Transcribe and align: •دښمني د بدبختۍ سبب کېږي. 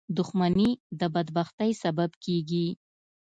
•دښمني 0.17 0.69
د 0.99 1.01
بدبختۍ 1.13 1.71
سبب 1.83 2.09
کېږي. 2.23 2.67